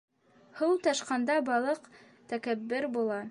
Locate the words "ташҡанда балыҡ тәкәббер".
0.87-2.91